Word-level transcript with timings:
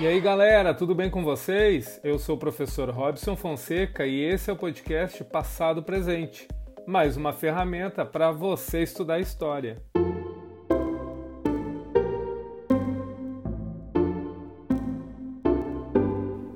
E 0.00 0.06
aí 0.06 0.20
galera, 0.20 0.72
tudo 0.72 0.94
bem 0.94 1.10
com 1.10 1.24
vocês? 1.24 2.00
Eu 2.04 2.18
sou 2.18 2.36
o 2.36 2.38
professor 2.38 2.88
Robson 2.90 3.34
Fonseca 3.34 4.06
e 4.06 4.20
esse 4.22 4.48
é 4.48 4.52
o 4.52 4.56
podcast 4.56 5.24
Passado 5.24 5.82
Presente 5.82 6.46
mais 6.88 7.18
uma 7.18 7.34
ferramenta 7.34 8.02
para 8.02 8.30
você 8.30 8.82
estudar 8.82 9.20
história. 9.20 9.76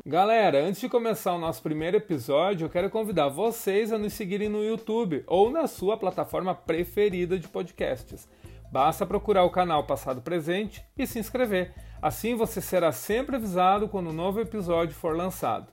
Galera, 0.07 0.65
antes 0.65 0.81
de 0.81 0.89
começar 0.89 1.35
o 1.35 1.39
nosso 1.39 1.63
primeiro 1.63 1.99
episódio, 1.99 2.65
eu 2.65 2.71
quero 2.71 2.89
convidar 2.89 3.29
vocês 3.29 3.93
a 3.93 3.99
nos 3.99 4.15
seguirem 4.15 4.49
no 4.49 4.65
YouTube 4.65 5.23
ou 5.27 5.51
na 5.51 5.67
sua 5.67 5.99
plataforma 5.99 6.55
preferida 6.55 7.39
de 7.39 7.47
podcasts. 7.47 8.27
Basta 8.73 9.05
procurar 9.05 9.45
o 9.45 9.51
canal 9.51 9.85
Passado 9.85 10.23
Presente 10.23 10.83
e 10.97 11.07
se 11.07 11.19
inscrever. 11.19 11.75
Assim 12.03 12.35
você 12.35 12.61
será 12.61 12.91
sempre 12.91 13.37
avisado 13.37 13.89
quando 13.89 14.11
um 14.11 14.13
novo 14.13 14.41
episódio 14.41 14.93
for 14.93 15.17
lançado. 15.17 15.69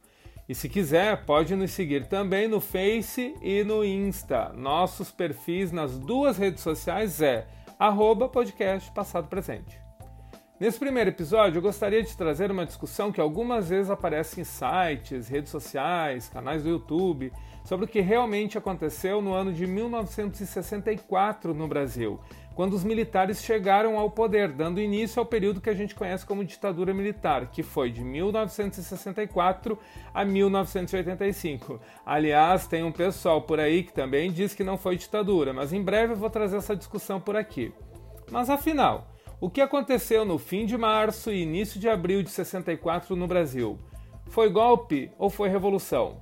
E 0.47 0.53
se 0.53 0.69
quiser, 0.69 1.25
pode 1.25 1.55
nos 1.55 1.71
seguir 1.71 2.05
também 2.07 2.47
no 2.47 2.61
Face 2.61 3.35
e 3.41 3.63
no 3.63 3.83
Insta. 3.83 4.53
Nossos 4.53 5.11
perfis 5.11 5.71
nas 5.71 5.97
duas 5.97 6.37
redes 6.37 6.61
sociais 6.61 7.19
é 7.19 7.47
arroba 7.79 8.29
podcast 8.29 8.91
Passado 8.91 9.27
Presente. 9.27 9.88
Nesse 10.59 10.77
primeiro 10.77 11.09
episódio, 11.09 11.59
eu 11.59 11.61
gostaria 11.61 12.03
de 12.03 12.17
trazer 12.17 12.51
uma 12.51 12.65
discussão 12.65 13.13
que 13.13 13.21
algumas 13.21 13.69
vezes 13.69 13.89
aparece 13.89 14.41
em 14.41 14.43
sites, 14.43 15.29
redes 15.29 15.49
sociais, 15.49 16.27
canais 16.27 16.63
do 16.63 16.69
YouTube, 16.69 17.31
sobre 17.63 17.85
o 17.85 17.87
que 17.87 18.01
realmente 18.01 18.57
aconteceu 18.57 19.21
no 19.21 19.33
ano 19.33 19.53
de 19.53 19.65
1964 19.65 21.53
no 21.53 21.65
Brasil, 21.65 22.19
quando 22.55 22.73
os 22.73 22.83
militares 22.83 23.41
chegaram 23.41 23.97
ao 23.97 24.11
poder, 24.11 24.51
dando 24.51 24.81
início 24.81 25.21
ao 25.21 25.25
período 25.25 25.61
que 25.61 25.69
a 25.69 25.73
gente 25.73 25.95
conhece 25.95 26.25
como 26.25 26.43
ditadura 26.43 26.93
militar, 26.93 27.49
que 27.49 27.63
foi 27.63 27.89
de 27.89 28.03
1964 28.03 29.79
a 30.13 30.25
1985. 30.25 31.79
Aliás, 32.05 32.67
tem 32.67 32.83
um 32.83 32.91
pessoal 32.91 33.43
por 33.43 33.61
aí 33.61 33.81
que 33.83 33.93
também 33.93 34.29
diz 34.29 34.53
que 34.53 34.65
não 34.65 34.77
foi 34.77 34.97
ditadura, 34.97 35.53
mas 35.53 35.71
em 35.71 35.81
breve 35.81 36.11
eu 36.11 36.17
vou 36.17 36.29
trazer 36.29 36.57
essa 36.57 36.75
discussão 36.75 37.17
por 37.17 37.37
aqui. 37.37 37.71
Mas 38.29 38.49
afinal, 38.49 39.07
o 39.41 39.49
que 39.49 39.61
aconteceu 39.61 40.25
no 40.25 40.37
fim 40.37 40.65
de 40.65 40.77
março 40.77 41.31
e 41.31 41.41
início 41.41 41.79
de 41.79 41.87
abril 41.87 42.21
de 42.21 42.29
64 42.29 43.15
no 43.15 43.25
Brasil? 43.25 43.79
Foi 44.25 44.49
golpe 44.49 45.09
ou 45.17 45.29
foi 45.29 45.47
revolução? 45.47 46.21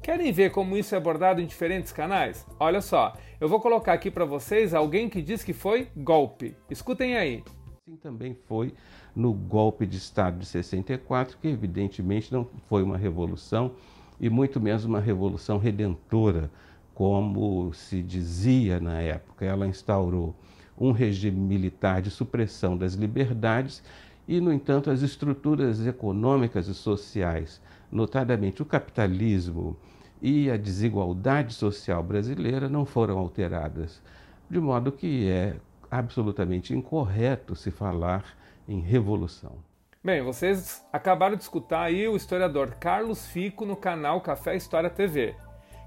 Querem 0.00 0.30
ver 0.30 0.52
como 0.52 0.76
isso 0.76 0.94
é 0.94 0.98
abordado 0.98 1.40
em 1.40 1.46
diferentes 1.46 1.90
canais? 1.90 2.46
Olha 2.60 2.80
só, 2.80 3.14
eu 3.40 3.48
vou 3.48 3.58
colocar 3.58 3.92
aqui 3.92 4.12
para 4.12 4.24
vocês 4.24 4.74
alguém 4.74 5.08
que 5.08 5.20
diz 5.20 5.42
que 5.42 5.52
foi 5.52 5.88
golpe. 5.96 6.54
Escutem 6.70 7.16
aí. 7.16 7.42
Assim 7.84 7.96
também 7.96 8.36
foi 8.46 8.72
no 9.14 9.32
golpe 9.32 9.84
de 9.84 9.96
Estado 9.96 10.38
de 10.38 10.46
64, 10.46 11.38
que 11.38 11.48
evidentemente 11.48 12.32
não 12.32 12.48
foi 12.68 12.84
uma 12.84 12.96
revolução 12.96 13.72
e 14.20 14.30
muito 14.30 14.60
menos 14.60 14.84
uma 14.84 15.00
revolução 15.00 15.58
redentora, 15.58 16.48
como 16.94 17.72
se 17.72 18.04
dizia 18.04 18.78
na 18.78 19.00
época. 19.00 19.44
Ela 19.44 19.66
instaurou 19.66 20.32
um 20.78 20.92
regime 20.92 21.38
militar 21.38 22.02
de 22.02 22.10
supressão 22.10 22.76
das 22.76 22.94
liberdades 22.94 23.82
e, 24.26 24.40
no 24.40 24.52
entanto, 24.52 24.90
as 24.90 25.02
estruturas 25.02 25.84
econômicas 25.86 26.68
e 26.68 26.74
sociais, 26.74 27.60
notadamente 27.90 28.62
o 28.62 28.66
capitalismo 28.66 29.76
e 30.20 30.50
a 30.50 30.56
desigualdade 30.56 31.54
social 31.54 32.02
brasileira, 32.02 32.68
não 32.68 32.84
foram 32.84 33.18
alteradas, 33.18 34.00
de 34.48 34.60
modo 34.60 34.92
que 34.92 35.28
é 35.28 35.56
absolutamente 35.90 36.72
incorreto 36.72 37.54
se 37.56 37.70
falar 37.70 38.24
em 38.68 38.80
revolução. 38.80 39.56
Bem, 40.02 40.22
vocês 40.22 40.84
acabaram 40.92 41.36
de 41.36 41.42
escutar 41.42 41.82
aí 41.82 42.08
o 42.08 42.16
historiador 42.16 42.74
Carlos 42.80 43.26
Fico 43.26 43.64
no 43.64 43.76
canal 43.76 44.20
Café 44.20 44.56
História 44.56 44.90
TV, 44.90 45.36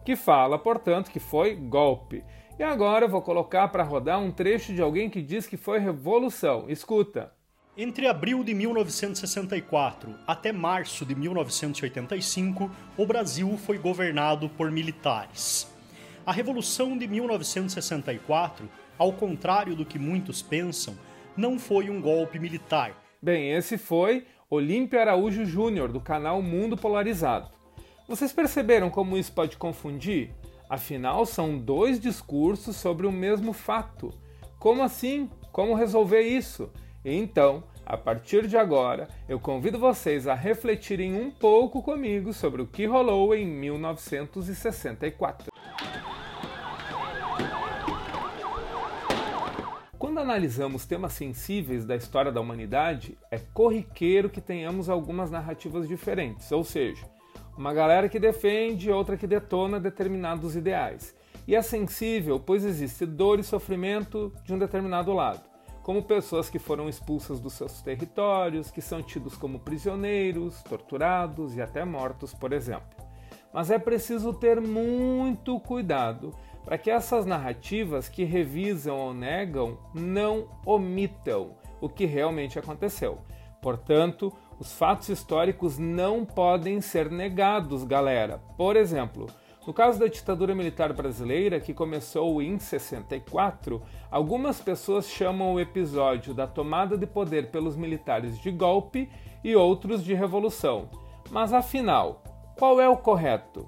que 0.06 0.16
fala, 0.16 0.60
portanto, 0.60 1.10
que 1.10 1.20
foi 1.20 1.56
golpe 1.56 2.24
e 2.58 2.64
agora 2.64 3.06
eu 3.06 3.10
vou 3.10 3.22
colocar 3.22 3.68
para 3.68 3.84
rodar 3.84 4.20
um 4.20 4.32
trecho 4.32 4.74
de 4.74 4.82
alguém 4.82 5.10
que 5.10 5.22
diz 5.22 5.46
que 5.46 5.58
foi 5.58 5.80
revolução. 5.80 6.66
Escuta. 6.70 7.32
Entre 7.78 8.08
abril 8.08 8.42
de 8.42 8.54
1964 8.54 10.16
até 10.26 10.54
março 10.54 11.06
de 11.06 11.14
1985, 11.14 12.72
o 12.98 13.06
Brasil 13.06 13.58
foi 13.58 13.78
governado 13.78 14.48
por 14.48 14.72
militares. 14.72 15.70
A 16.26 16.32
Revolução 16.32 16.98
de 16.98 17.06
1964, 17.06 18.70
ao 18.98 19.12
contrário 19.12 19.76
do 19.76 19.86
que 19.86 20.00
muitos 20.00 20.42
pensam, 20.42 20.96
não 21.36 21.60
foi 21.60 21.90
um 21.90 22.02
golpe 22.02 22.40
militar. 22.40 22.96
Bem, 23.22 23.52
esse 23.52 23.78
foi 23.78 24.26
Olímpio 24.50 25.00
Araújo 25.00 25.46
Júnior, 25.46 25.92
do 25.92 26.00
canal 26.00 26.42
Mundo 26.42 26.78
Polarizado. 26.78 27.50
Vocês 28.08 28.32
perceberam 28.32 28.90
como 28.90 29.18
isso 29.18 29.34
pode 29.34 29.58
confundir? 29.58 30.32
Afinal, 30.70 31.26
são 31.26 31.58
dois 31.58 32.00
discursos 32.00 32.76
sobre 32.76 33.06
o 33.06 33.12
mesmo 33.12 33.54
fato. 33.54 34.14
Como 34.58 34.82
assim? 34.82 35.30
Como 35.52 35.76
resolver 35.76 36.22
isso? 36.22 36.72
Então, 37.04 37.64
a 37.86 37.96
partir 37.96 38.48
de 38.48 38.58
agora, 38.58 39.08
eu 39.30 39.40
convido 39.40 39.78
vocês 39.78 40.28
a 40.28 40.34
refletirem 40.34 41.14
um 41.14 41.30
pouco 41.30 41.84
comigo 41.84 42.34
sobre 42.34 42.64
o 42.64 42.68
que 42.68 42.88
rolou 42.88 43.36
em 43.36 43.46
1964. 43.46 45.54
Quando 50.00 50.20
analisamos 50.20 50.86
temas 50.86 51.14
sensíveis 51.14 51.86
da 51.86 51.96
história 51.96 52.32
da 52.32 52.42
humanidade, 52.42 53.16
é 53.30 53.38
corriqueiro 53.38 54.32
que 54.32 54.42
tenhamos 54.42 54.90
algumas 54.90 55.30
narrativas 55.30 55.88
diferentes, 55.88 56.52
ou 56.52 56.64
seja, 56.64 57.06
uma 57.58 57.74
galera 57.74 58.10
que 58.10 58.20
defende, 58.20 58.92
outra 58.92 59.18
que 59.18 59.28
detona 59.28 59.80
determinados 59.80 60.56
ideais. 60.56 61.16
E 61.48 61.56
é 61.56 61.62
sensível, 61.62 62.40
pois 62.40 62.66
existe 62.66 63.06
dor 63.06 63.40
e 63.40 63.44
sofrimento 63.44 64.34
de 64.44 64.54
um 64.54 64.60
determinado 64.60 65.14
lado, 65.14 65.44
como 65.84 66.04
pessoas 66.04 66.50
que 66.50 66.58
foram 66.58 66.90
expulsas 66.90 67.40
dos 67.40 67.54
seus 67.54 67.82
territórios, 67.82 68.72
que 68.72 68.82
são 68.82 69.02
tidos 69.02 69.38
como 69.38 69.60
prisioneiros, 69.60 70.64
torturados 70.64 71.56
e 71.56 71.62
até 71.62 71.86
mortos, 71.86 72.34
por 72.34 72.52
exemplo. 72.52 73.06
Mas 73.54 73.72
é 73.72 73.80
preciso 73.80 74.34
ter 74.34 74.60
muito 74.60 75.60
cuidado 75.60 76.34
para 76.66 76.78
que 76.80 76.90
essas 76.90 77.26
narrativas 77.26 78.10
que 78.10 78.24
revisam 78.24 78.98
ou 78.98 79.14
negam 79.14 79.78
não 79.94 80.50
omitam 80.66 81.56
o 81.80 81.88
que 81.88 82.06
realmente 82.06 82.58
aconteceu. 82.58 83.20
Portanto, 83.62 84.34
os 84.60 84.74
fatos 84.74 85.10
históricos 85.10 85.78
não 85.78 86.24
podem 86.24 86.80
ser 86.82 87.12
negados, 87.12 87.84
galera. 87.84 88.42
Por 88.58 88.76
exemplo, 88.76 89.28
no 89.66 89.74
caso 89.74 90.00
da 90.00 90.08
ditadura 90.08 90.54
militar 90.54 90.94
brasileira, 90.94 91.60
que 91.60 91.74
começou 91.74 92.42
em 92.42 92.60
64, 92.60 93.82
algumas 94.12 94.62
pessoas 94.62 95.10
chamam 95.10 95.54
o 95.54 95.60
episódio 95.60 96.34
da 96.34 96.46
tomada 96.46 96.98
de 96.98 97.08
poder 97.08 97.50
pelos 97.50 97.76
militares 97.76 98.40
de 98.40 98.52
golpe 98.52 99.10
e 99.44 99.56
outros 99.56 100.04
de 100.04 100.14
revolução. 100.14 100.90
Mas 101.32 101.52
afinal, 101.52 102.24
qual 102.58 102.80
é 102.80 102.88
o 102.88 102.98
correto? 102.98 103.68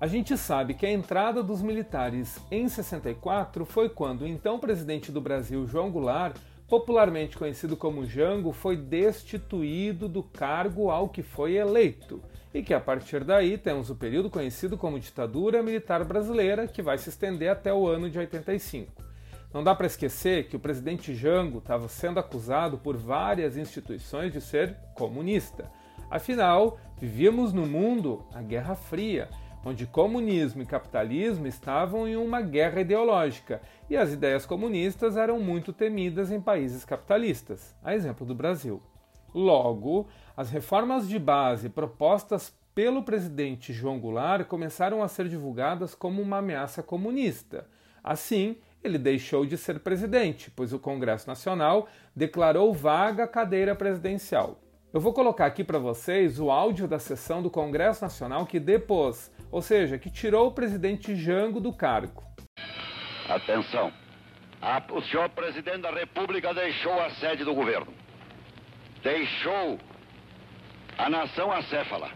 A 0.00 0.06
gente 0.06 0.36
sabe 0.36 0.74
que 0.74 0.84
a 0.84 0.92
entrada 0.92 1.42
dos 1.42 1.62
militares 1.62 2.38
em 2.50 2.66
64 2.66 3.64
foi 3.64 3.88
quando 3.88 4.22
o 4.22 4.26
então 4.26 4.58
presidente 4.58 5.12
do 5.12 5.20
Brasil, 5.20 5.66
João 5.66 5.90
Goulart, 5.90 6.36
popularmente 6.68 7.36
conhecido 7.36 7.76
como 7.76 8.06
Jango, 8.06 8.52
foi 8.52 8.76
destituído 8.76 10.08
do 10.08 10.22
cargo 10.22 10.90
ao 10.90 11.08
que 11.08 11.22
foi 11.22 11.56
eleito, 11.56 12.22
e 12.52 12.62
que 12.62 12.72
a 12.72 12.80
partir 12.80 13.24
daí 13.24 13.58
temos 13.58 13.90
o 13.90 13.96
período 13.96 14.30
conhecido 14.30 14.78
como 14.78 14.98
ditadura 14.98 15.62
militar 15.62 16.04
brasileira, 16.04 16.66
que 16.66 16.82
vai 16.82 16.96
se 16.96 17.08
estender 17.08 17.50
até 17.50 17.72
o 17.72 17.86
ano 17.86 18.08
de 18.08 18.18
85. 18.18 18.92
Não 19.52 19.62
dá 19.62 19.74
para 19.74 19.86
esquecer 19.86 20.48
que 20.48 20.56
o 20.56 20.60
presidente 20.60 21.14
Jango 21.14 21.58
estava 21.58 21.88
sendo 21.88 22.18
acusado 22.18 22.78
por 22.78 22.96
várias 22.96 23.56
instituições 23.56 24.32
de 24.32 24.40
ser 24.40 24.76
comunista. 24.96 25.70
Afinal, 26.10 26.78
vivíamos 27.00 27.52
no 27.52 27.66
mundo 27.66 28.24
a 28.32 28.42
Guerra 28.42 28.74
Fria, 28.74 29.28
onde 29.64 29.86
comunismo 29.86 30.62
e 30.62 30.66
capitalismo 30.66 31.46
estavam 31.46 32.06
em 32.06 32.16
uma 32.16 32.40
guerra 32.42 32.80
ideológica 32.80 33.62
e 33.88 33.96
as 33.96 34.12
ideias 34.12 34.44
comunistas 34.44 35.16
eram 35.16 35.40
muito 35.40 35.72
temidas 35.72 36.30
em 36.30 36.40
países 36.40 36.84
capitalistas, 36.84 37.74
a 37.82 37.94
exemplo 37.94 38.26
do 38.26 38.34
Brasil. 38.34 38.82
Logo, 39.34 40.06
as 40.36 40.50
reformas 40.50 41.08
de 41.08 41.18
base 41.18 41.68
propostas 41.68 42.54
pelo 42.74 43.02
presidente 43.02 43.72
João 43.72 43.98
Goulart 43.98 44.46
começaram 44.46 45.02
a 45.02 45.08
ser 45.08 45.28
divulgadas 45.28 45.94
como 45.94 46.20
uma 46.20 46.38
ameaça 46.38 46.82
comunista. 46.82 47.66
Assim, 48.02 48.56
ele 48.82 48.98
deixou 48.98 49.46
de 49.46 49.56
ser 49.56 49.80
presidente, 49.80 50.50
pois 50.50 50.72
o 50.72 50.78
Congresso 50.78 51.26
Nacional 51.26 51.88
declarou 52.14 52.74
vaga 52.74 53.24
a 53.24 53.28
cadeira 53.28 53.74
presidencial. 53.74 54.60
Eu 54.92 55.00
vou 55.00 55.12
colocar 55.12 55.46
aqui 55.46 55.64
para 55.64 55.78
vocês 55.78 56.38
o 56.38 56.52
áudio 56.52 56.86
da 56.86 57.00
sessão 57.00 57.42
do 57.42 57.50
Congresso 57.50 58.04
Nacional 58.04 58.46
que 58.46 58.60
depôs, 58.60 59.28
ou 59.54 59.62
seja, 59.62 59.96
que 59.96 60.10
tirou 60.10 60.48
o 60.48 60.50
presidente 60.50 61.14
Jango 61.14 61.60
do 61.60 61.72
cargo. 61.72 62.24
Atenção. 63.28 63.92
o 64.90 65.00
senhor 65.02 65.28
presidente 65.28 65.82
da 65.82 65.92
República 65.92 66.52
deixou 66.52 67.00
a 67.00 67.08
sede 67.10 67.44
do 67.44 67.54
governo. 67.54 67.94
Deixou 69.00 69.78
a 70.98 71.08
nação 71.08 71.52
acéfala. 71.52 72.10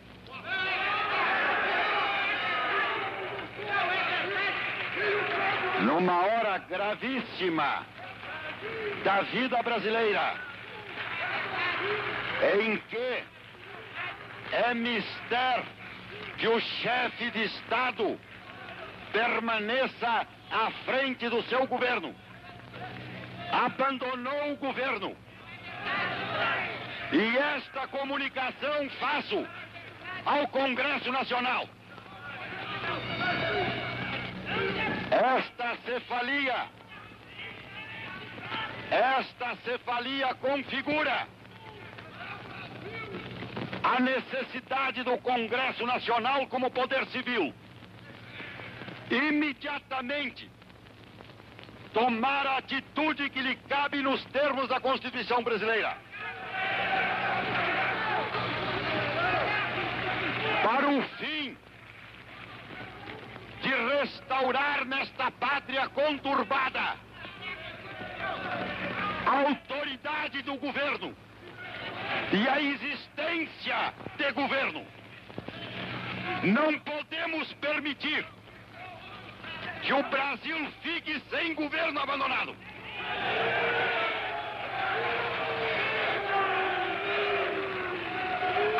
Numa 5.82 6.26
hora 6.26 6.58
gravíssima 6.58 7.86
da 9.04 9.22
vida 9.22 9.62
brasileira, 9.62 10.34
em 12.58 12.78
que 12.78 13.22
é 14.50 14.74
mister 14.74 15.77
que 16.38 16.48
o 16.48 16.60
chefe 16.60 17.30
de 17.30 17.44
Estado 17.44 18.18
permaneça 19.12 20.26
à 20.50 20.70
frente 20.84 21.28
do 21.28 21.42
seu 21.44 21.66
governo. 21.66 22.14
Abandonou 23.50 24.52
o 24.52 24.56
governo. 24.56 25.16
E 27.12 27.38
esta 27.38 27.88
comunicação 27.88 28.88
faço 29.00 29.46
ao 30.24 30.46
Congresso 30.48 31.10
Nacional. 31.10 31.68
Esta 35.10 35.76
cefalia, 35.86 36.66
esta 38.90 39.56
cefalia 39.64 40.34
configura 40.34 41.26
a 43.88 44.00
necessidade 44.00 45.02
do 45.02 45.16
Congresso 45.18 45.86
Nacional 45.86 46.46
como 46.48 46.70
poder 46.70 47.06
civil 47.06 47.54
imediatamente 49.10 50.50
tomar 51.94 52.46
a 52.46 52.58
atitude 52.58 53.30
que 53.30 53.40
lhe 53.40 53.56
cabe 53.56 54.02
nos 54.02 54.22
termos 54.26 54.68
da 54.68 54.78
Constituição 54.78 55.42
brasileira. 55.42 55.96
Para 60.62 60.88
o 60.90 61.02
fim 61.16 61.56
de 63.62 63.70
restaurar 63.70 64.84
nesta 64.84 65.30
pátria 65.30 65.88
conturbada 65.88 66.96
a 69.26 69.38
autoridade 69.48 70.42
do 70.42 70.56
governo 70.56 71.16
e 72.32 72.48
a 72.48 72.60
existência 72.60 73.94
de 74.16 74.32
governo. 74.32 74.84
Não 76.44 76.78
podemos 76.80 77.52
permitir 77.54 78.24
que 79.82 79.92
o 79.92 80.02
Brasil 80.04 80.68
fique 80.82 81.20
sem 81.30 81.54
governo 81.54 82.00
abandonado. 82.00 82.54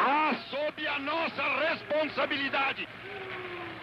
Há 0.01 0.35
sob 0.51 0.87
a 0.87 0.99
nossa 0.99 1.43
responsabilidade 1.69 2.89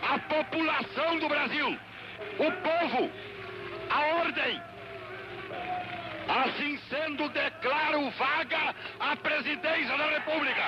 a 0.08 0.20
população 0.20 1.18
do 1.20 1.28
Brasil, 1.28 1.78
o 2.38 2.52
povo, 2.52 3.12
a 3.90 4.06
ordem. 4.20 4.62
Assim 6.28 6.78
sendo, 6.90 7.30
declaro 7.30 8.10
vaga 8.18 8.76
a 9.00 9.16
presidência 9.16 9.96
da 9.98 10.10
República. 10.10 10.62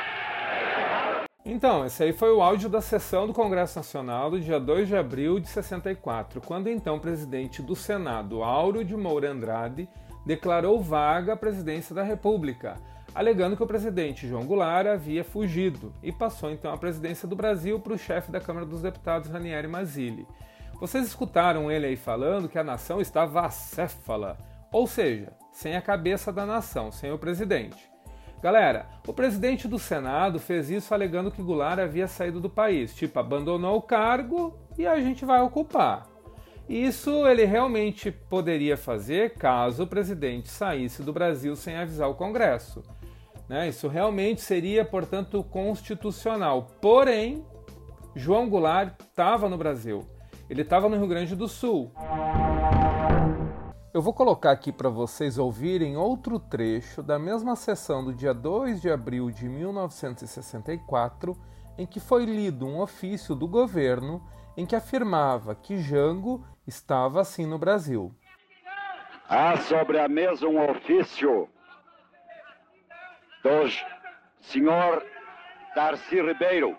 Então, 1.43 1.85
esse 1.85 2.03
aí 2.03 2.13
foi 2.13 2.31
o 2.31 2.41
áudio 2.41 2.69
da 2.69 2.81
sessão 2.81 3.25
do 3.25 3.33
Congresso 3.33 3.79
Nacional 3.79 4.29
do 4.29 4.39
dia 4.39 4.59
2 4.59 4.87
de 4.87 4.95
abril 4.95 5.39
de 5.39 5.47
64, 5.47 6.41
quando 6.41 6.69
então 6.69 6.97
o 6.97 6.99
presidente 6.99 7.61
do 7.61 7.75
Senado, 7.75 8.43
Áureo 8.43 8.83
de 8.83 8.95
Moura 8.95 9.31
Andrade, 9.31 9.89
declarou 10.25 10.81
vaga 10.81 11.33
a 11.33 11.37
presidência 11.37 11.95
da 11.95 12.03
República, 12.03 12.75
alegando 13.15 13.55
que 13.55 13.63
o 13.63 13.67
presidente 13.67 14.27
João 14.27 14.45
Goulart 14.45 14.85
havia 14.87 15.23
fugido 15.23 15.93
e 16.03 16.11
passou 16.11 16.51
então 16.51 16.71
a 16.71 16.77
presidência 16.77 17.27
do 17.27 17.35
Brasil 17.35 17.79
para 17.79 17.93
o 17.93 17.97
chefe 17.97 18.31
da 18.31 18.41
Câmara 18.41 18.65
dos 18.65 18.81
Deputados, 18.81 19.31
Ranieri 19.31 19.67
Mazzilli. 19.67 20.27
Vocês 20.79 21.07
escutaram 21.07 21.71
ele 21.71 21.87
aí 21.87 21.95
falando 21.95 22.49
que 22.49 22.59
a 22.59 22.63
nação 22.63 23.01
estava 23.01 23.45
acéfala, 23.45 24.37
ou 24.71 24.85
seja, 24.85 25.31
sem 25.57 25.75
a 25.75 25.81
cabeça 25.81 26.31
da 26.31 26.45
nação, 26.45 26.91
sem 26.91 27.11
o 27.11 27.17
presidente. 27.17 27.89
Galera, 28.43 28.85
o 29.07 29.11
presidente 29.11 29.67
do 29.67 29.79
Senado 29.79 30.39
fez 30.39 30.69
isso 30.69 30.93
alegando 30.93 31.31
que 31.31 31.41
Goulart 31.41 31.79
havia 31.79 32.07
saído 32.07 32.39
do 32.39 32.47
país, 32.47 32.93
tipo, 32.93 33.17
abandonou 33.17 33.75
o 33.75 33.81
cargo 33.81 34.55
e 34.77 34.85
a 34.85 35.01
gente 35.01 35.25
vai 35.25 35.41
ocupar. 35.41 36.05
Isso 36.69 37.27
ele 37.27 37.43
realmente 37.43 38.11
poderia 38.11 38.77
fazer 38.77 39.33
caso 39.33 39.81
o 39.81 39.87
presidente 39.87 40.47
saísse 40.47 41.01
do 41.01 41.11
Brasil 41.11 41.55
sem 41.55 41.75
avisar 41.75 42.07
o 42.07 42.13
Congresso. 42.13 42.83
Né? 43.49 43.67
Isso 43.67 43.87
realmente 43.87 44.41
seria, 44.41 44.85
portanto, 44.85 45.43
constitucional. 45.43 46.67
Porém, 46.79 47.43
João 48.15 48.47
Goulart 48.47 48.93
estava 49.01 49.49
no 49.49 49.57
Brasil. 49.57 50.05
Ele 50.47 50.61
estava 50.61 50.87
no 50.87 50.97
Rio 50.97 51.07
Grande 51.07 51.35
do 51.35 51.47
Sul. 51.47 51.91
Eu 53.97 54.01
vou 54.03 54.13
colocar 54.13 54.51
aqui 54.51 54.71
para 54.71 54.89
vocês 54.89 55.39
ouvirem 55.39 55.97
outro 55.97 56.39
trecho 56.39 57.01
da 57.01 57.17
mesma 57.17 57.55
sessão 57.55 58.05
do 58.05 58.13
dia 58.13 58.31
2 58.31 58.79
de 58.79 58.91
abril 58.91 59.31
de 59.31 59.49
1964, 59.49 61.35
em 61.79 61.87
que 61.87 61.99
foi 61.99 62.23
lido 62.23 62.67
um 62.67 62.79
ofício 62.79 63.33
do 63.33 63.47
governo 63.47 64.23
em 64.55 64.67
que 64.67 64.75
afirmava 64.75 65.55
que 65.55 65.79
Jango 65.79 66.45
estava 66.67 67.21
assim 67.21 67.47
no 67.47 67.57
Brasil. 67.57 68.13
Há 69.27 69.57
sobre 69.61 69.97
a 69.97 70.07
mesa 70.07 70.47
um 70.47 70.63
ofício 70.69 71.49
do 73.41 73.67
senhor 74.41 75.03
Darcy 75.75 76.21
Ribeiro, 76.21 76.77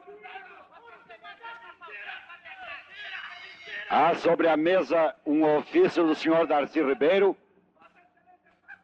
Há 3.91 4.15
sobre 4.17 4.49
a 4.49 4.57
mesa 4.57 5.15
um 5.25 5.43
ofício 5.57 6.07
do 6.07 6.15
senhor 6.15 6.47
Darcy 6.47 6.83
Ribeiro, 6.83 7.35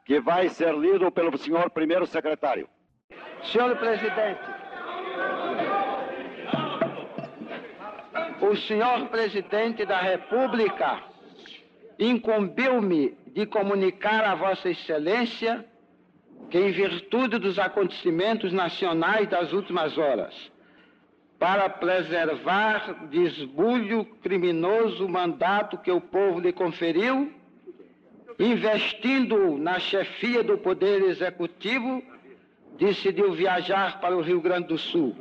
que 0.07 0.19
vai 0.19 0.49
ser 0.49 0.75
lido 0.75 1.11
pelo 1.13 1.37
senhor 1.37 1.69
primeiro 1.71 2.07
secretário. 2.07 2.67
Senhor 3.43 3.77
presidente, 3.77 4.41
o 8.41 8.57
senhor 8.57 9.09
presidente 9.09 9.85
da 9.85 10.01
República 10.01 11.03
incumbiu-me 11.99 13.11
de 13.27 13.45
comunicar 13.45 14.25
a 14.25 14.35
Vossa 14.35 14.71
Excelência 14.71 15.65
que, 16.51 16.59
em 16.59 16.71
virtude 16.71 17.39
dos 17.39 17.59
acontecimentos 17.59 18.53
nacionais 18.53 19.29
das 19.29 19.53
últimas 19.53 19.99
horas, 19.99 20.35
para 21.45 21.69
preservar 21.69 23.07
de 23.11 23.23
esbulho 23.23 24.07
criminoso 24.23 25.05
o 25.05 25.09
mandato 25.11 25.77
que 25.77 25.91
o 25.91 26.01
povo 26.01 26.41
lhe 26.41 26.55
conferiu, 26.55 27.31
investindo 28.39 29.59
na 29.59 29.79
chefia 29.79 30.43
do 30.43 30.57
Poder 30.57 31.03
Executivo, 31.03 32.03
decidiu 32.79 33.33
viajar 33.33 34.01
para 34.01 34.17
o 34.17 34.23
Rio 34.23 34.41
Grande 34.41 34.69
do 34.69 34.79
Sul. 34.79 35.15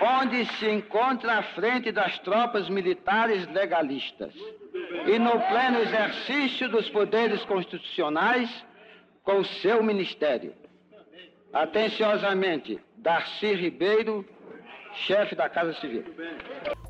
Onde 0.00 0.44
se 0.44 0.70
encontra 0.70 1.38
à 1.38 1.42
frente 1.42 1.90
das 1.90 2.20
tropas 2.20 2.68
militares 2.68 3.48
legalistas 3.48 4.32
e 5.06 5.18
no 5.18 5.40
pleno 5.40 5.80
exercício 5.80 6.68
dos 6.68 6.88
poderes 6.88 7.44
constitucionais 7.46 8.64
com 9.24 9.38
o 9.38 9.44
seu 9.44 9.82
ministério. 9.82 10.54
Atenciosamente, 11.56 12.78
Darcy 12.98 13.54
Ribeiro, 13.54 14.26
chefe 15.06 15.34
da 15.34 15.48
Casa 15.48 15.72
Civil. 15.80 16.04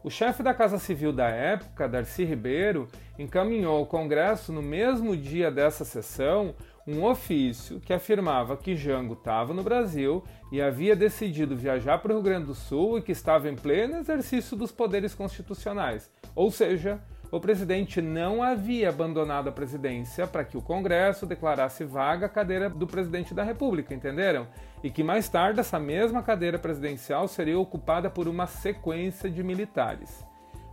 O 0.02 0.10
chefe 0.10 0.42
da 0.42 0.52
Casa 0.52 0.76
Civil 0.76 1.12
da 1.12 1.28
época, 1.28 1.88
Darcy 1.88 2.24
Ribeiro, 2.24 2.88
encaminhou 3.16 3.76
ao 3.76 3.86
Congresso 3.86 4.52
no 4.52 4.60
mesmo 4.60 5.16
dia 5.16 5.52
dessa 5.52 5.84
sessão 5.84 6.52
um 6.84 7.04
ofício 7.04 7.78
que 7.78 7.92
afirmava 7.92 8.56
que 8.56 8.74
Jango 8.74 9.14
estava 9.14 9.54
no 9.54 9.62
Brasil 9.62 10.24
e 10.50 10.60
havia 10.60 10.96
decidido 10.96 11.54
viajar 11.54 11.98
para 11.98 12.10
o 12.10 12.14
Rio 12.16 12.24
Grande 12.24 12.46
do 12.46 12.54
Sul 12.54 12.98
e 12.98 13.02
que 13.02 13.12
estava 13.12 13.48
em 13.48 13.54
pleno 13.54 13.98
exercício 13.98 14.56
dos 14.56 14.72
poderes 14.72 15.14
constitucionais, 15.14 16.10
ou 16.34 16.50
seja, 16.50 17.00
o 17.30 17.40
presidente 17.40 18.00
não 18.00 18.42
havia 18.42 18.88
abandonado 18.88 19.48
a 19.48 19.52
presidência 19.52 20.26
para 20.26 20.44
que 20.44 20.56
o 20.56 20.62
Congresso 20.62 21.26
declarasse 21.26 21.84
vaga 21.84 22.26
a 22.26 22.28
cadeira 22.28 22.70
do 22.70 22.86
presidente 22.86 23.34
da 23.34 23.42
República, 23.42 23.94
entenderam? 23.94 24.46
E 24.82 24.90
que 24.90 25.02
mais 25.02 25.28
tarde 25.28 25.60
essa 25.60 25.78
mesma 25.78 26.22
cadeira 26.22 26.58
presidencial 26.58 27.26
seria 27.26 27.58
ocupada 27.58 28.08
por 28.08 28.28
uma 28.28 28.46
sequência 28.46 29.28
de 29.28 29.42
militares. 29.42 30.24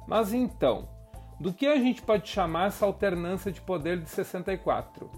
Mas 0.08 0.34
então, 0.34 0.88
do 1.40 1.52
que 1.52 1.66
a 1.66 1.78
gente 1.78 2.02
pode 2.02 2.30
chamar 2.30 2.68
essa 2.68 2.86
alternância 2.86 3.52
de 3.52 3.62
poder 3.62 4.00
de 4.00 4.10
64? 4.10 5.10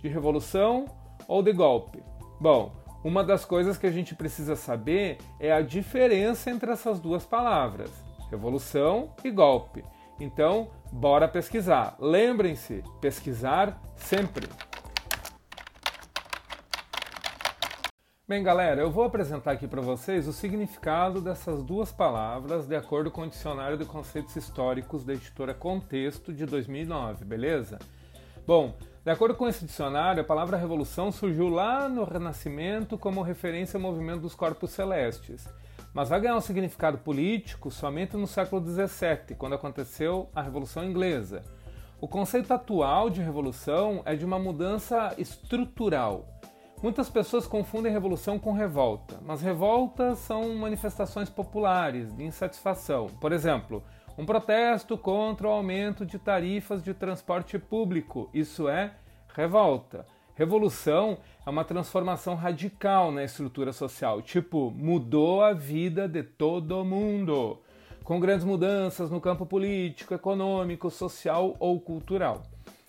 De 0.00 0.08
revolução 0.08 0.84
ou 1.26 1.42
de 1.42 1.52
golpe? 1.52 2.02
Bom, 2.40 2.72
uma 3.02 3.24
das 3.24 3.44
coisas 3.44 3.76
que 3.76 3.86
a 3.86 3.90
gente 3.90 4.14
precisa 4.14 4.54
saber 4.54 5.18
é 5.40 5.52
a 5.52 5.60
diferença 5.60 6.50
entre 6.50 6.70
essas 6.70 7.00
duas 7.00 7.24
palavras, 7.24 7.90
revolução 8.30 9.10
e 9.24 9.30
golpe. 9.30 9.84
Então, 10.20 10.70
bora 10.92 11.26
pesquisar. 11.26 11.96
Lembrem-se, 11.98 12.82
pesquisar 13.00 13.80
sempre. 13.96 14.48
Bem, 18.26 18.42
galera, 18.42 18.80
eu 18.80 18.90
vou 18.90 19.04
apresentar 19.04 19.52
aqui 19.52 19.68
para 19.68 19.82
vocês 19.82 20.26
o 20.26 20.32
significado 20.32 21.20
dessas 21.20 21.62
duas 21.62 21.92
palavras 21.92 22.66
de 22.66 22.74
acordo 22.74 23.10
com 23.10 23.22
o 23.22 23.28
Dicionário 23.28 23.76
de 23.76 23.84
Conceitos 23.84 24.34
Históricos 24.34 25.04
da 25.04 25.12
editora 25.12 25.52
Contexto 25.52 26.32
de 26.32 26.46
2009, 26.46 27.22
beleza? 27.26 27.78
Bom, 28.46 28.78
de 29.04 29.10
acordo 29.10 29.34
com 29.34 29.46
esse 29.46 29.66
dicionário, 29.66 30.22
a 30.22 30.24
palavra 30.24 30.56
revolução 30.56 31.12
surgiu 31.12 31.50
lá 31.50 31.86
no 31.86 32.04
Renascimento 32.04 32.96
como 32.96 33.20
referência 33.20 33.76
ao 33.76 33.82
movimento 33.82 34.22
dos 34.22 34.34
corpos 34.34 34.70
celestes, 34.70 35.46
mas 35.94 36.10
vai 36.10 36.20
ganhar 36.20 36.36
um 36.36 36.40
significado 36.40 36.98
político 36.98 37.70
somente 37.70 38.16
no 38.16 38.26
século 38.26 38.62
XVII, 38.62 39.36
quando 39.38 39.54
aconteceu 39.54 40.28
a 40.34 40.42
Revolução 40.42 40.84
Inglesa. 40.84 41.42
O 42.00 42.06
conceito 42.06 42.52
atual 42.52 43.08
de 43.08 43.22
revolução 43.22 44.02
é 44.04 44.14
de 44.14 44.24
uma 44.26 44.38
mudança 44.38 45.14
estrutural 45.16 46.34
Muitas 46.84 47.08
pessoas 47.08 47.46
confundem 47.46 47.90
revolução 47.90 48.38
com 48.38 48.52
revolta, 48.52 49.18
mas 49.24 49.40
revoltas 49.40 50.18
são 50.18 50.54
manifestações 50.54 51.30
populares 51.30 52.14
de 52.14 52.24
insatisfação. 52.24 53.06
Por 53.06 53.32
exemplo, 53.32 53.82
um 54.18 54.26
protesto 54.26 54.98
contra 54.98 55.48
o 55.48 55.50
aumento 55.50 56.04
de 56.04 56.18
tarifas 56.18 56.82
de 56.82 56.92
transporte 56.92 57.58
público. 57.58 58.28
Isso 58.34 58.68
é 58.68 58.92
revolta. 59.34 60.04
Revolução 60.34 61.18
é 61.46 61.50
uma 61.50 61.64
transformação 61.64 62.34
radical 62.34 63.12
na 63.12 63.24
estrutura 63.24 63.72
social, 63.72 64.20
tipo, 64.22 64.70
mudou 64.70 65.42
a 65.42 65.52
vida 65.52 66.08
de 66.08 66.22
todo 66.22 66.84
mundo, 66.84 67.60
com 68.02 68.18
grandes 68.18 68.44
mudanças 68.44 69.10
no 69.10 69.20
campo 69.20 69.46
político, 69.46 70.14
econômico, 70.14 70.90
social 70.90 71.54
ou 71.58 71.80
cultural 71.80 72.42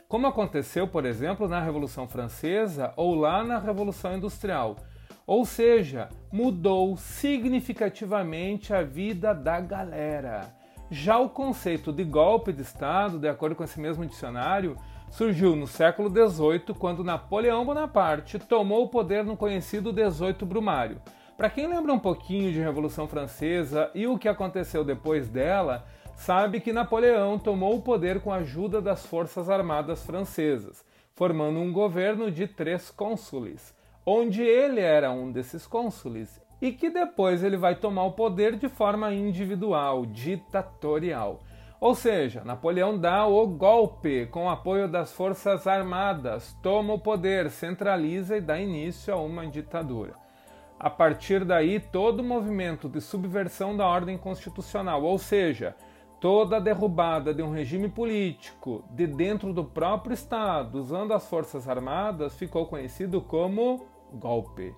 como 0.08 0.28
aconteceu, 0.28 0.88
por 0.88 1.06
exemplo, 1.06 1.48
na 1.48 1.60
Revolução 1.60 2.08
Francesa 2.08 2.94
ou 2.96 3.16
lá 3.16 3.44
na 3.44 3.60
Revolução 3.60 4.16
Industrial. 4.16 4.78
Ou 5.26 5.46
seja, 5.46 6.10
mudou 6.32 6.96
significativamente 6.96 8.74
a 8.74 8.84
vida 8.84 9.34
da 9.34 9.60
galera. 9.60 10.54
Já 10.92 11.18
o 11.18 11.30
conceito 11.30 11.92
de 11.92 12.04
golpe 12.04 12.54
de 12.54 12.62
Estado, 12.62 13.18
de 13.18 13.28
acordo 13.28 13.56
com 13.56 13.64
esse 13.64 13.80
mesmo 13.80 14.06
dicionário, 14.06 14.78
surgiu 15.16 15.56
no 15.56 15.66
século 15.66 16.10
XVIII, 16.10 16.78
quando 16.78 17.02
Napoleão 17.02 17.64
Bonaparte 17.64 18.38
tomou 18.38 18.84
o 18.84 18.90
poder 18.90 19.24
no 19.24 19.38
conhecido 19.38 19.94
18 19.94 20.46
Brumário. 20.46 21.02
Para 21.38 21.50
quem 21.50 21.68
lembra 21.68 21.94
um 21.94 22.00
pouquinho 22.00 22.52
de 22.52 22.60
Revolução 22.60 23.08
Francesa 23.08 23.90
e 23.96 24.08
o 24.08 24.18
que 24.18 24.28
aconteceu 24.28 24.84
depois 24.84 25.30
dela, 25.30 25.86
sabe 26.18 26.60
que 26.60 26.74
Napoleão 26.74 27.40
tomou 27.40 27.78
o 27.78 27.82
poder 27.82 28.20
com 28.20 28.30
a 28.30 28.38
ajuda 28.38 28.82
das 28.82 29.06
forças 29.06 29.50
armadas 29.50 30.06
francesas, 30.06 30.84
formando 31.14 31.60
um 31.60 31.72
governo 31.72 32.30
de 32.30 32.46
três 32.46 32.92
cônsules, 32.92 33.74
onde 34.06 34.42
ele 34.42 34.82
era 34.82 35.12
um 35.12 35.32
desses 35.32 35.66
cônsules, 35.66 36.42
e 36.62 36.74
que 36.74 36.90
depois 36.90 37.42
ele 37.42 37.56
vai 37.56 37.76
tomar 37.76 38.04
o 38.04 38.12
poder 38.12 38.58
de 38.58 38.68
forma 38.68 39.14
individual, 39.14 40.06
ditatorial. 40.06 41.40
Ou 41.80 41.94
seja, 41.94 42.44
Napoleão 42.44 42.98
dá 42.98 43.26
o 43.26 43.46
golpe 43.48 44.26
com 44.28 44.46
o 44.46 44.50
apoio 44.50 44.88
das 44.88 45.12
forças 45.12 45.68
armadas, 45.68 46.58
toma 46.62 46.94
o 46.94 47.00
poder, 47.00 47.50
centraliza 47.50 48.38
e 48.38 48.42
dá 48.42 48.60
início 48.60 49.14
a 49.14 49.18
uma 49.18 49.46
ditadura. 49.46 50.14
A 50.80 50.90
partir 50.90 51.44
daí, 51.44 51.80
todo 51.80 52.20
o 52.20 52.24
movimento 52.24 52.90
de 52.90 53.02
subversão 53.02 53.76
da 53.76 53.86
ordem 53.86 54.18
constitucional, 54.18 55.04
ou 55.04 55.18
seja, 55.18 55.76
toda 56.20 56.58
a 56.58 56.60
derrubada 56.60 57.34
de 57.34 57.44
um 57.44 57.52
regime 57.52 57.90
político 57.90 58.84
de 58.90 59.06
dentro 59.06 59.54
do 59.54 59.64
próprio 59.64 60.14
Estado, 60.14 60.80
usando 60.80 61.14
as 61.14 61.28
Forças 61.30 61.68
Armadas, 61.68 62.36
ficou 62.36 62.66
conhecido 62.66 63.22
como 63.22 63.86
golpe. 64.14 64.74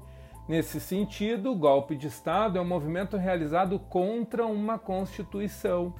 Nesse 0.48 0.80
sentido, 0.80 1.52
o 1.52 1.56
golpe 1.56 1.96
de 1.96 2.08
Estado 2.08 2.58
é 2.58 2.62
um 2.62 2.66
movimento 2.66 3.18
realizado 3.18 3.80
contra 3.80 4.46
uma 4.46 4.80
Constituição. 4.80 5.94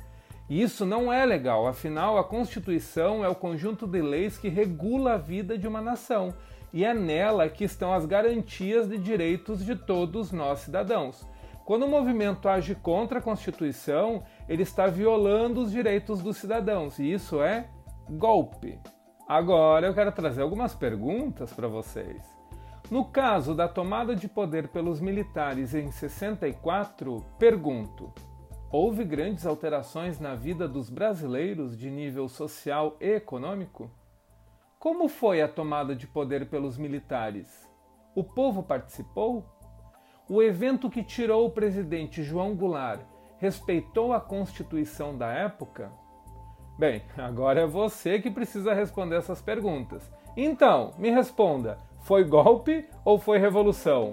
E 0.50 0.62
isso 0.62 0.86
não 0.86 1.12
é 1.12 1.26
legal, 1.26 1.68
afinal, 1.68 2.18
a 2.18 2.24
Constituição 2.24 3.24
é 3.24 3.28
o 3.28 3.36
conjunto 3.36 3.86
de 3.86 4.02
leis 4.02 4.38
que 4.38 4.48
regula 4.48 5.14
a 5.14 5.18
vida 5.18 5.58
de 5.58 5.68
uma 5.68 5.82
nação, 5.82 6.34
e 6.72 6.86
é 6.86 6.94
nela 6.94 7.50
que 7.50 7.66
estão 7.66 7.94
as 7.94 8.06
garantias 8.06 8.88
de 8.88 8.98
direitos 8.98 9.64
de 9.66 9.76
todos 9.76 10.32
nós 10.32 10.60
cidadãos. 10.60 11.28
Quando 11.66 11.84
o 11.84 11.90
movimento 11.90 12.48
age 12.48 12.76
contra 12.76 13.20
a 13.20 13.22
Constituição, 13.22 14.24
ele 14.48 14.64
está 14.64 14.88
violando 14.88 15.60
os 15.62 15.70
direitos 15.70 16.22
dos 16.22 16.38
cidadãos, 16.38 16.98
e 16.98 17.12
isso 17.12 17.42
é 17.42 17.68
golpe. 18.10 18.80
Agora 19.28 19.88
eu 19.88 19.94
quero 19.94 20.14
trazer 20.14 20.42
algumas 20.42 20.74
perguntas 20.74 21.52
para 21.52 21.68
vocês. 21.68 22.26
No 22.90 23.04
caso 23.04 23.54
da 23.54 23.68
tomada 23.68 24.16
de 24.16 24.30
poder 24.30 24.70
pelos 24.70 25.02
militares 25.02 25.76
em 25.76 25.92
64, 25.92 27.22
pergunto: 27.38 28.14
houve 28.72 29.04
grandes 29.04 29.46
alterações 29.46 30.20
na 30.20 30.36
vida 30.36 30.68
dos 30.68 30.90
brasileiros 30.90 31.78
de 31.78 31.90
nível 31.90 32.28
social 32.28 32.98
e 33.00 33.16
econômico? 33.16 33.90
Como 34.80 35.08
foi 35.08 35.42
a 35.42 35.48
tomada 35.48 35.96
de 35.96 36.06
poder 36.06 36.50
pelos 36.50 36.78
militares? 36.78 37.68
O 38.14 38.24
povo 38.24 38.62
participou? 38.62 39.46
O 40.30 40.42
evento 40.42 40.90
que 40.90 41.04
tirou 41.04 41.46
o 41.46 41.52
presidente 41.52 42.22
João 42.22 42.56
Goulart 42.56 43.02
respeitou 43.38 44.14
a 44.14 44.20
Constituição 44.20 45.18
da 45.18 45.28
época? 45.32 45.92
Bem, 46.78 47.02
agora 47.18 47.62
é 47.62 47.66
você 47.66 48.20
que 48.20 48.30
precisa 48.30 48.74
responder 48.74 49.16
essas 49.16 49.42
perguntas. 49.42 50.12
Então, 50.36 50.94
me 50.98 51.10
responda: 51.10 51.80
foi 52.02 52.24
golpe 52.24 52.88
ou 53.04 53.18
foi 53.18 53.38
revolução? 53.40 54.10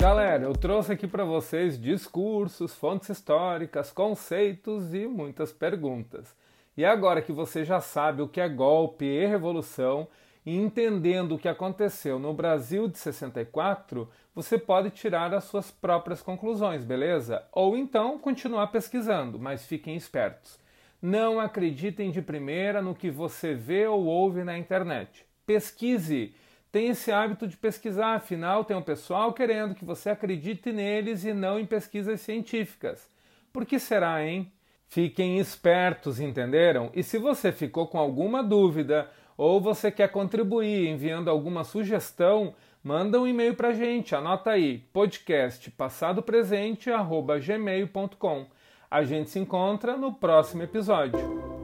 Galera, 0.00 0.44
eu 0.44 0.54
trouxe 0.54 0.92
aqui 0.92 1.06
para 1.06 1.26
vocês 1.26 1.78
discursos, 1.78 2.74
fontes 2.74 3.10
históricas, 3.10 3.92
conceitos 3.92 4.94
e 4.94 5.06
muitas 5.06 5.52
perguntas. 5.52 6.34
E 6.74 6.86
agora 6.86 7.20
que 7.20 7.32
você 7.32 7.66
já 7.66 7.82
sabe 7.82 8.22
o 8.22 8.28
que 8.28 8.40
é 8.40 8.48
golpe 8.48 9.04
e 9.04 9.26
revolução, 9.26 10.08
e 10.46 10.56
entendendo 10.56 11.34
o 11.34 11.38
que 11.38 11.46
aconteceu 11.46 12.18
no 12.18 12.32
Brasil 12.32 12.88
de 12.88 12.96
64, 12.96 14.08
você 14.34 14.56
pode 14.56 14.88
tirar 14.88 15.34
as 15.34 15.44
suas 15.44 15.70
próprias 15.70 16.22
conclusões, 16.22 16.82
beleza? 16.82 17.44
Ou 17.52 17.76
então 17.76 18.18
continuar 18.18 18.68
pesquisando, 18.68 19.38
mas 19.38 19.66
fiquem 19.66 19.96
espertos. 19.96 20.58
Não 21.02 21.38
acreditem 21.38 22.10
de 22.10 22.22
primeira 22.22 22.80
no 22.80 22.94
que 22.94 23.10
você 23.10 23.52
vê 23.52 23.86
ou 23.86 24.06
ouve 24.06 24.44
na 24.44 24.56
internet. 24.56 25.26
Pesquise. 25.44 26.34
Tenha 26.72 26.92
esse 26.92 27.10
hábito 27.10 27.48
de 27.48 27.56
pesquisar, 27.56 28.14
afinal, 28.14 28.64
tem 28.64 28.76
um 28.76 28.82
pessoal 28.82 29.32
querendo 29.32 29.74
que 29.74 29.84
você 29.84 30.10
acredite 30.10 30.70
neles 30.70 31.24
e 31.24 31.32
não 31.32 31.58
em 31.58 31.66
pesquisas 31.66 32.20
científicas. 32.20 33.10
Por 33.52 33.66
que 33.66 33.80
será, 33.80 34.24
hein? 34.24 34.52
Fiquem 34.86 35.38
espertos, 35.38 36.20
entenderam? 36.20 36.90
E 36.94 37.02
se 37.02 37.18
você 37.18 37.50
ficou 37.50 37.88
com 37.88 37.98
alguma 37.98 38.40
dúvida 38.42 39.10
ou 39.36 39.60
você 39.60 39.90
quer 39.90 40.12
contribuir 40.12 40.88
enviando 40.88 41.28
alguma 41.28 41.64
sugestão, 41.64 42.54
manda 42.82 43.20
um 43.20 43.26
e-mail 43.26 43.54
para 43.54 43.68
a 43.68 43.74
gente. 43.74 44.14
Anota 44.14 44.50
aí, 44.50 44.78
podcast 44.92 45.70
passadopresente@gmail.com. 45.72 48.46
A 48.90 49.04
gente 49.04 49.30
se 49.30 49.38
encontra 49.38 49.96
no 49.96 50.12
próximo 50.12 50.62
episódio. 50.62 51.59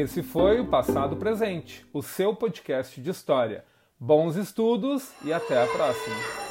Esse 0.00 0.22
foi 0.22 0.58
o 0.60 0.64
Passado 0.64 1.14
Presente, 1.14 1.86
o 1.92 2.00
seu 2.02 2.34
podcast 2.34 2.98
de 3.02 3.10
história. 3.10 3.66
Bons 3.98 4.34
estudos 4.34 5.12
e 5.22 5.30
até 5.30 5.62
a 5.62 5.66
próxima! 5.66 6.49